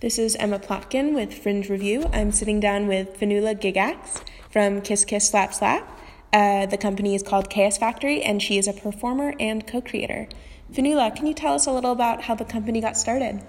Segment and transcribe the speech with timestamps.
[0.00, 2.08] This is Emma Plotkin with Fringe Review.
[2.10, 5.86] I'm sitting down with Fionnuala Gygax from Kiss Kiss Slap Slap.
[6.32, 10.26] Uh, the company is called Chaos Factory, and she is a performer and co creator.
[10.72, 13.42] Fionnuala, can you tell us a little about how the company got started?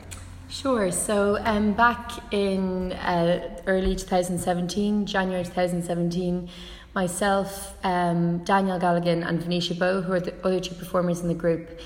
[0.50, 0.92] Sure.
[0.92, 6.50] So, um, back in uh, early 2017, January 2017,
[6.94, 11.34] myself, um, Danielle Galligan, and Venetia Bow, who are the other two performers in the
[11.34, 11.80] group,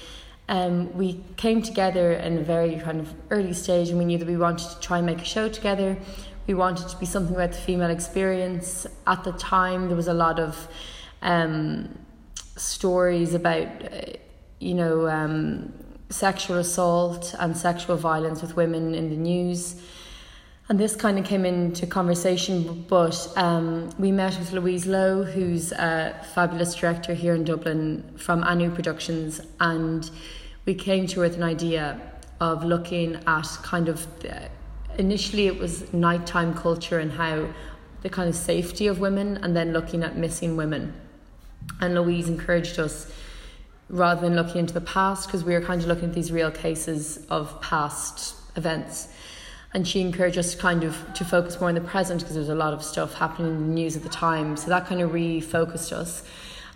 [0.47, 4.27] um, we came together in a very kind of early stage and we knew that
[4.27, 5.97] we wanted to try and make a show together.
[6.47, 8.85] We wanted to be something about the female experience.
[9.07, 10.67] At the time, there was a lot of
[11.23, 11.97] um,
[12.55, 13.67] stories about,
[14.59, 15.73] you know, um,
[16.09, 19.81] sexual assault and sexual violence with women in the news.
[20.67, 25.71] And this kind of came into conversation, but um, we met with Louise Lowe, who's
[25.71, 30.09] a fabulous director here in Dublin from Anu Productions, and
[30.65, 32.01] we came to her with an idea
[32.39, 34.49] of looking at kind of the,
[34.97, 37.47] initially it was nighttime culture and how
[38.01, 40.95] the kind of safety of women, and then looking at missing women.
[41.79, 43.11] And Louise encouraged us
[43.87, 46.49] rather than looking into the past because we were kind of looking at these real
[46.49, 49.09] cases of past events
[49.75, 52.39] and she encouraged us to kind of to focus more on the present because there
[52.41, 54.55] was a lot of stuff happening in the news at the time.
[54.55, 56.23] So that kind of refocused us.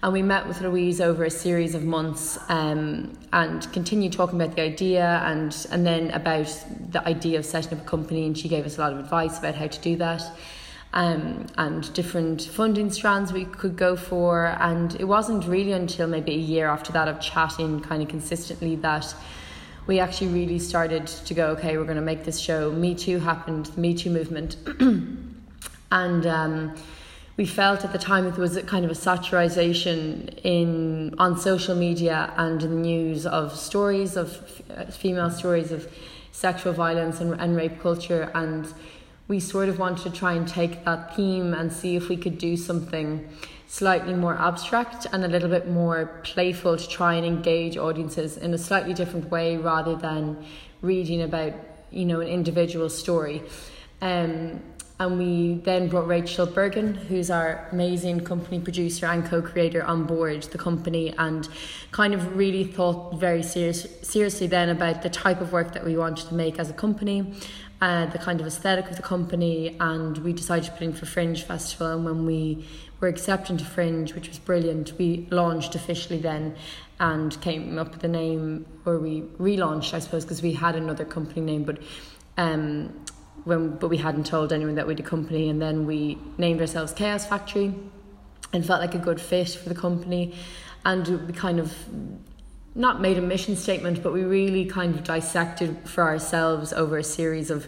[0.04, 4.58] And we met with Louise over a series of months um, and continued talking about
[4.58, 6.54] the idea and and then about
[6.92, 8.26] the idea of setting up a company.
[8.26, 10.22] And she gave us a lot of advice about how to do that
[10.92, 14.48] um, and different funding strands we could go for.
[14.60, 18.76] And it wasn't really until maybe a year after that of chatting kind of consistently
[18.78, 19.16] that
[19.90, 22.72] we actually really started to go, okay, we're going to make this show.
[22.72, 24.56] Me Too happened, the Me Too movement.
[25.92, 26.76] and um,
[27.38, 31.76] we felt at the time it was a kind of a saturation in on social
[31.76, 34.28] media and in the news of stories of
[34.70, 35.92] f- female stories of
[36.34, 38.72] sexual violence and, and rape culture and
[39.28, 42.38] we sort of wanted to try and take that theme and see if we could
[42.38, 43.28] do something
[43.70, 48.52] slightly more abstract and a little bit more playful to try and engage audiences in
[48.52, 50.44] a slightly different way rather than
[50.82, 51.54] reading about
[51.92, 53.44] you know an individual story.
[54.02, 54.60] Um,
[55.00, 60.44] and we then brought Rachel Bergen, who's our amazing company producer and co-creator, on board
[60.44, 61.48] the company, and
[61.92, 65.96] kind of really thought very serious, seriously then about the type of work that we
[65.96, 67.34] wanted to make as a company,
[67.82, 71.06] uh, the kind of aesthetic of the company, and we decided to put in for
[71.06, 71.88] Fringe Festival.
[71.94, 72.66] And when we
[73.00, 74.94] were accepted to Fringe, which was brilliant.
[74.98, 76.56] We launched officially then
[77.00, 81.06] and came up with the name, or we relaunched, I suppose, because we had another
[81.06, 81.78] company name, but
[82.38, 82.94] um,
[83.44, 86.94] when but we hadn't told anyone that we'd a company, and then we named ourselves
[86.94, 87.74] Chaos Factory,
[88.54, 90.36] and felt like a good fit for the company,
[90.86, 91.74] and we kind of
[92.76, 97.04] not made a mission statement, but we really kind of dissected for ourselves over a
[97.04, 97.68] series of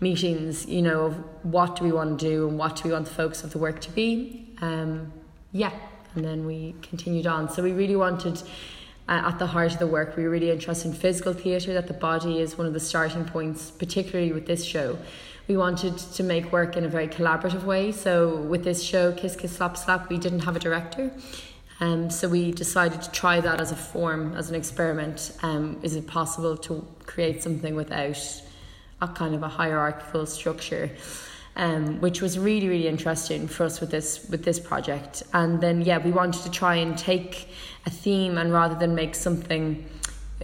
[0.00, 3.06] meetings, you know, of what do we want to do and what do we want
[3.06, 5.12] the focus of the work to be um,
[5.52, 5.72] yeah,
[6.14, 7.48] and then we continued on.
[7.50, 8.42] So we really wanted,
[9.08, 11.86] uh, at the heart of the work, we were really interested in physical theatre, that
[11.86, 14.98] the body is one of the starting points, particularly with this show.
[15.48, 17.92] We wanted to make work in a very collaborative way.
[17.92, 21.12] So with this show, Kiss Kiss Slap Slap, we didn't have a director.
[21.78, 25.36] Um, so we decided to try that as a form, as an experiment.
[25.42, 28.42] Um, is it possible to create something without
[29.00, 30.90] a kind of a hierarchical structure?
[31.56, 35.22] Um, which was really really interesting for us with this with this project.
[35.32, 37.48] And then yeah, we wanted to try and take
[37.86, 39.86] a theme and rather than make something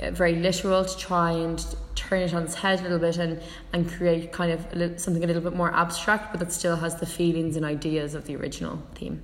[0.00, 1.64] uh, very literal, to try and
[1.94, 3.40] turn it on its head a little bit and
[3.72, 6.76] and create kind of a little, something a little bit more abstract, but that still
[6.76, 9.22] has the feelings and ideas of the original theme.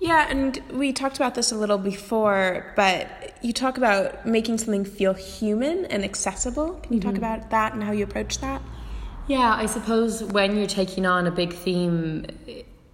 [0.00, 3.08] Yeah, and we talked about this a little before, but
[3.42, 6.74] you talk about making something feel human and accessible.
[6.74, 7.08] Can you mm-hmm.
[7.08, 8.62] talk about that and how you approach that?
[9.28, 12.24] Yeah, I suppose when you're taking on a big theme,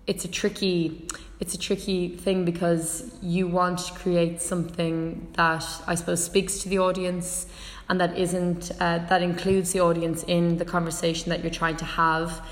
[0.09, 1.07] it's a tricky
[1.39, 6.69] it's a tricky thing because you want to create something that I suppose speaks to
[6.69, 7.47] the audience
[7.89, 11.85] and that isn't uh, that includes the audience in the conversation that you're trying to
[11.85, 12.45] have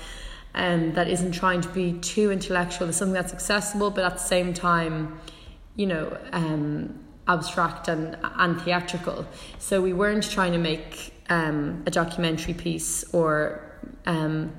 [0.53, 2.87] and that isn't trying to be too intellectual.
[2.87, 5.19] It's something that's accessible but at the same time
[5.75, 9.25] you know um, abstract and, and theatrical.
[9.59, 13.72] So we weren't trying to make um, a documentary piece or
[14.05, 14.53] um,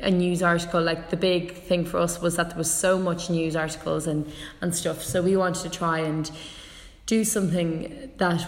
[0.00, 3.30] a news article like the big thing for us was that there was so much
[3.30, 4.30] news articles and
[4.60, 5.02] and stuff.
[5.02, 6.30] So we wanted to try and
[7.06, 8.46] do something that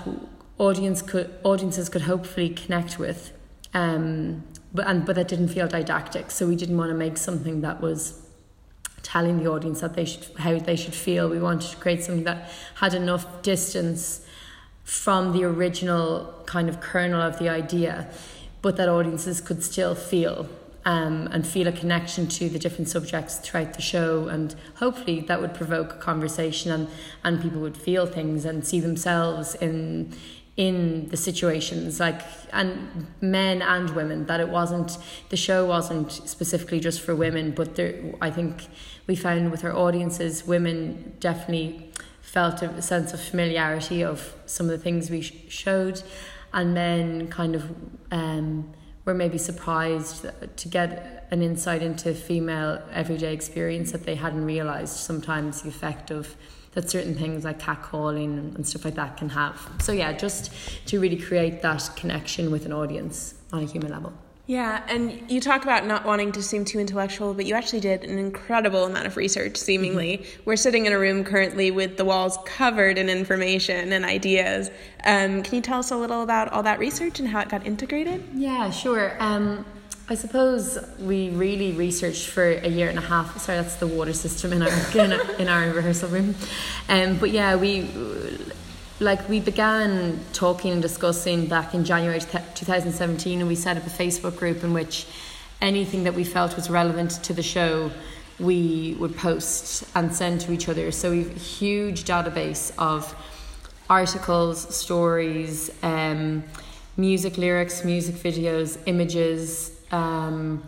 [0.59, 3.33] audience could audiences could hopefully connect with
[3.73, 4.43] um
[4.75, 6.31] but and but that didn't feel didactic.
[6.31, 8.21] So we didn't want to make something that was
[9.03, 11.29] telling the audience that they should how they should feel.
[11.29, 14.27] We wanted to create something that had enough distance
[14.83, 18.09] from the original kind of kernel of the idea
[18.63, 20.49] but that audiences could still feel
[20.85, 25.41] um, and feel a connection to the different subjects throughout the show and hopefully that
[25.41, 26.89] would provoke a conversation and,
[27.25, 30.13] and people would feel things and see themselves in
[30.57, 32.01] in the situations.
[32.01, 32.21] Like
[32.53, 37.77] and men and women that it wasn't the show wasn't specifically just for women but
[37.77, 38.67] there I think
[39.07, 41.91] we found with our audiences women definitely
[42.23, 46.03] felt a sense of familiarity of some of the things we sh- showed
[46.53, 47.71] and men kind of
[48.11, 48.73] um,
[49.05, 54.97] were maybe surprised to get an insight into female everyday experience that they hadn't realized
[54.97, 56.37] sometimes the effect of
[56.73, 59.69] that certain things like catcalling and stuff like that can have.
[59.81, 60.53] So yeah, just
[60.87, 64.12] to really create that connection with an audience on a human level.
[64.49, 68.03] Yeah, and you talk about not wanting to seem too intellectual, but you actually did
[68.05, 70.19] an incredible amount of research, seemingly.
[70.19, 70.43] Mm-hmm.
[70.47, 74.71] We're sitting in a room currently with the walls covered in information and ideas.
[75.05, 77.67] Um, can you tell us a little about all that research and how it got
[77.67, 78.27] integrated?
[78.33, 79.15] Yeah, sure.
[79.21, 79.67] Um,
[80.09, 83.39] I suppose we really researched for a year and a half.
[83.43, 84.69] Sorry, that's the water system in our
[84.99, 86.35] in our, in our rehearsal room.
[86.89, 87.83] Um, but yeah, we
[89.00, 93.91] like we began talking and discussing back in January 2017, and we set up a
[93.91, 95.06] Facebook group in which
[95.61, 97.91] anything that we felt was relevant to the show
[98.41, 100.91] we would post and send to each other.
[100.93, 103.15] So we've a huge database of
[103.89, 106.45] articles, stories, um,
[106.97, 110.62] music lyrics, music videos, images, um,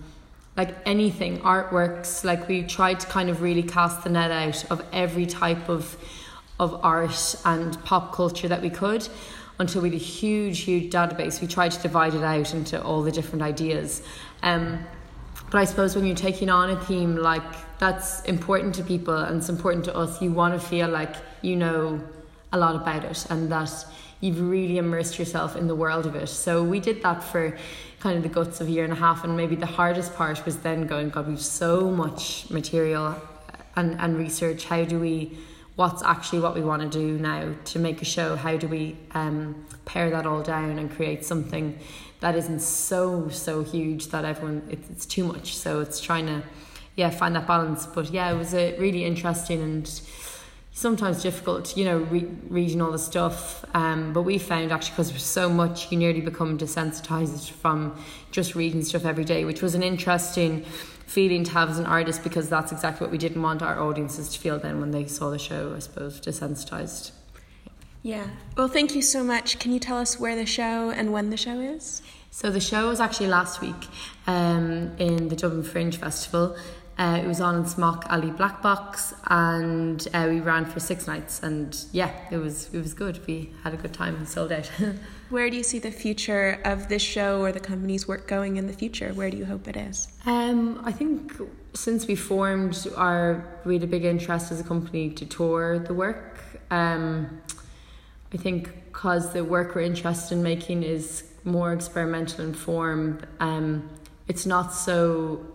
[0.56, 2.24] like anything, artworks.
[2.24, 5.96] Like we tried to kind of really cast the net out of every type of
[6.60, 9.08] of art and pop culture that we could
[9.58, 11.40] until we had a huge, huge database.
[11.40, 14.02] We tried to divide it out into all the different ideas.
[14.42, 14.84] Um,
[15.50, 19.38] but I suppose when you're taking on a theme like that's important to people and
[19.38, 22.00] it's important to us, you want to feel like you know
[22.52, 23.86] a lot about it and that
[24.20, 26.28] you've really immersed yourself in the world of it.
[26.28, 27.56] So we did that for
[28.00, 30.44] kind of the guts of a year and a half, and maybe the hardest part
[30.44, 33.16] was then going, God, we've so much material
[33.76, 34.64] and, and research.
[34.66, 35.38] How do we
[35.80, 38.36] what's actually what we want to do now to make a show.
[38.36, 41.78] How do we um, pare that all down and create something
[42.20, 45.56] that isn't so so huge that everyone it's, it's too much.
[45.56, 46.42] So it's trying to
[46.96, 47.86] yeah find that balance.
[47.86, 50.02] But yeah it was a really interesting and
[50.72, 53.64] sometimes difficult you know re- reading all the stuff.
[53.72, 57.98] Um, but we found actually because there's so much you nearly become desensitized from
[58.32, 60.66] just reading stuff every day which was an interesting
[61.10, 64.28] feeling to have as an artist because that's exactly what we didn't want our audiences
[64.32, 67.10] to feel then when they saw the show, I suppose, desensitized.
[68.02, 68.28] Yeah.
[68.56, 69.58] Well, thank you so much.
[69.58, 72.00] Can you tell us where the show and when the show is?
[72.30, 73.88] So the show was actually last week
[74.28, 76.56] um, in the Dublin Fringe Festival.
[77.00, 81.06] Uh, it was on in Smock Alley Black Box, and uh, we ran for six
[81.06, 81.42] nights.
[81.42, 83.26] And yeah, it was it was good.
[83.26, 84.66] We had a good time and sold out.
[85.30, 88.66] Where do you see the future of this show or the company's work going in
[88.66, 89.14] the future?
[89.14, 90.08] Where do you hope it is?
[90.26, 91.40] Um, I think
[91.72, 95.94] since we formed, our we had a big interest as a company to tour the
[95.94, 96.38] work.
[96.70, 97.40] Um,
[98.34, 103.22] I think because the work we're interested in making is more experimental in form.
[103.40, 103.88] Um,
[104.28, 105.46] it's not so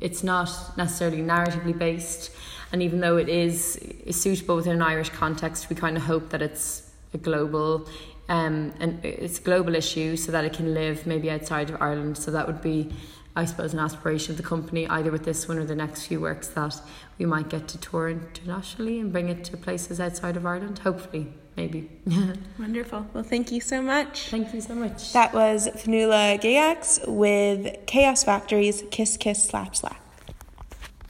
[0.00, 2.30] it's not necessarily narratively based.
[2.72, 3.78] And even though it is,
[4.10, 7.88] suitable within an Irish context we kind of hope that it's a global
[8.28, 12.18] um, and it's a global issue so that it can live maybe outside of Ireland.
[12.18, 12.92] So that would be
[13.36, 16.20] I suppose an aspiration of the company either with this one or the next few
[16.20, 16.80] works that
[17.18, 21.28] we might get to tour internationally and bring it to places outside of Ireland hopefully
[21.58, 21.90] maybe.
[22.58, 23.06] Wonderful.
[23.12, 24.30] Well, thank you so much.
[24.30, 25.12] Thank you so much.
[25.12, 30.00] That was Fionnuala Gygax with Chaos Factory's Kiss Kiss Slap Slap.